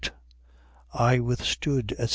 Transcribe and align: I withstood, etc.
I 0.97 1.19
withstood, 1.19 1.91
etc. 1.91 2.07